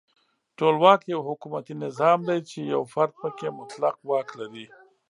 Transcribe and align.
ټولواک 0.57 1.01
یو 1.13 1.19
حکومتي 1.27 1.73
نظام 1.83 2.19
دی 2.27 2.39
چې 2.49 2.59
یو 2.73 2.81
فرد 2.93 3.11
پکې 3.21 3.47
مطلق 3.59 3.95
واک 4.09 4.27
لري. 4.39 4.65